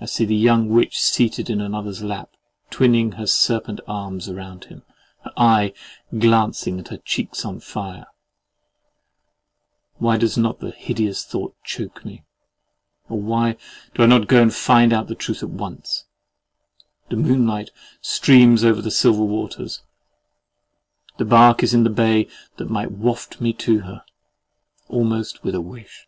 [0.00, 2.30] I see the young witch seated in another's lap,
[2.70, 4.84] twining her serpent arms round him,
[5.22, 5.74] her eye
[6.18, 8.06] glancing and her cheeks on fire—why
[10.16, 12.24] does not the hideous thought choke me?
[13.10, 13.58] Or why
[13.94, 16.06] do I not go and find out the truth at once?
[17.10, 17.68] The moonlight
[18.00, 19.82] streams over the silver waters:
[21.18, 24.04] the bark is in the bay that might waft me to her,
[24.88, 26.06] almost with a wish.